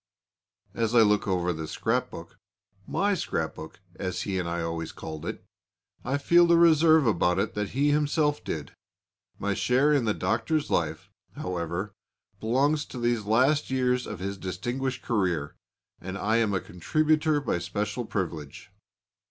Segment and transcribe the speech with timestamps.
[0.73, 2.39] As I look over the scrapbook,
[2.87, 5.43] my scrapbook (as he and I always called it),
[6.03, 8.71] I feel the reserve about it that he himself did.
[9.37, 11.93] My share in the Doctor's life, however,
[12.39, 15.55] belongs to these last years of his distinguished career,
[15.99, 18.71] and I am a contributor by special privilege.